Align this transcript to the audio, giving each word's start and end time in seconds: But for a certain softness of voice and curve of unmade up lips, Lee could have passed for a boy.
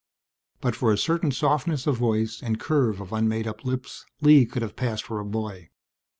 But 0.61 0.75
for 0.75 0.91
a 0.91 0.97
certain 0.97 1.29
softness 1.29 1.85
of 1.85 1.97
voice 1.97 2.41
and 2.41 2.59
curve 2.59 2.99
of 3.01 3.13
unmade 3.13 3.45
up 3.45 3.63
lips, 3.63 4.03
Lee 4.19 4.47
could 4.47 4.63
have 4.63 4.75
passed 4.75 5.03
for 5.03 5.19
a 5.19 5.23
boy. 5.25 5.69